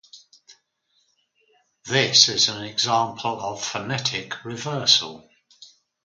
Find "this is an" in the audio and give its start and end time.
1.85-2.63